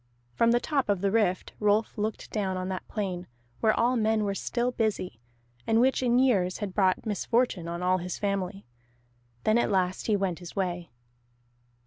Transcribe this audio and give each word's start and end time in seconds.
From 0.33 0.49
the 0.49 0.59
top 0.59 0.89
of 0.89 1.01
the 1.01 1.11
Rift 1.11 1.53
Rolf 1.59 1.95
looked 1.95 2.31
down 2.31 2.57
on 2.57 2.69
that 2.69 2.87
plain 2.87 3.27
where 3.59 3.79
all 3.79 3.95
men 3.95 4.23
were 4.23 4.33
still 4.33 4.71
busy, 4.71 5.19
and 5.67 5.79
which 5.79 6.01
in 6.01 6.17
years 6.17 6.57
had 6.57 6.73
brought 6.73 7.05
misfortune 7.05 7.67
on 7.67 7.83
all 7.83 7.99
his 7.99 8.17
family. 8.17 8.65
Then 9.43 9.59
at 9.59 9.69
last 9.69 10.07
he 10.07 10.15
went 10.15 10.39
his 10.39 10.55
way. 10.55 10.89